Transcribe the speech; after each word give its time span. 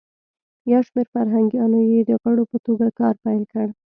یو 0.71 0.81
شمیر 0.87 1.07
فرهنګیانو 1.13 1.79
یی 1.91 1.99
د 2.09 2.11
غړو 2.21 2.43
په 2.51 2.57
توګه 2.65 2.85
کار 2.99 3.15
پیل 3.25 3.43
کړ. 3.51 3.67